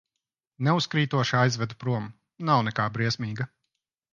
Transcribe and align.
Neuzkrītoši 0.67 1.35
aizvedu 1.41 1.79
prom, 1.83 2.09
nav 2.51 2.65
nekā 2.71 2.89
briesmīga. 2.97 3.51